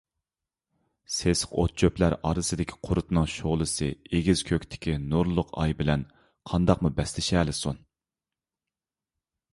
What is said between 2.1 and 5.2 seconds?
ئارىسىدىكى قۇرتنىڭ شولىسى ئېگىز كۆكتىكى